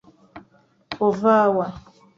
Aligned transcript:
Ova 1.07 1.35
wa? 1.55 1.67